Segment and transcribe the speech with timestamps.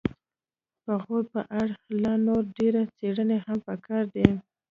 [0.85, 4.27] د غور په اړه لا نورې ډېرې څیړنې هم پکار دي